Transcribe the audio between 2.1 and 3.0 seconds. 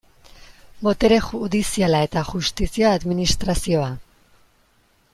justizia